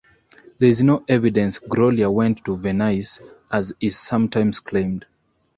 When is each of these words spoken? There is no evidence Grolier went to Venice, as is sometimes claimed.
There 0.57 0.67
is 0.67 0.81
no 0.81 1.05
evidence 1.07 1.59
Grolier 1.59 2.09
went 2.11 2.43
to 2.45 2.57
Venice, 2.57 3.19
as 3.51 3.71
is 3.79 3.99
sometimes 3.99 4.59
claimed. 4.59 5.05